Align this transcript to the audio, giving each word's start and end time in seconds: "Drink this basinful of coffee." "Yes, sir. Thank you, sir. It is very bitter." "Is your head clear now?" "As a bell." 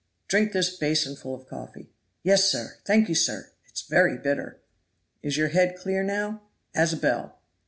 "Drink 0.27 0.51
this 0.51 0.75
basinful 0.75 1.35
of 1.35 1.45
coffee." 1.45 1.91
"Yes, 2.23 2.49
sir. 2.51 2.77
Thank 2.85 3.07
you, 3.07 3.13
sir. 3.13 3.51
It 3.67 3.73
is 3.75 3.81
very 3.83 4.17
bitter." 4.17 4.59
"Is 5.21 5.37
your 5.37 5.49
head 5.49 5.75
clear 5.77 6.01
now?" 6.01 6.41
"As 6.73 6.91
a 6.91 6.97
bell." 6.97 7.37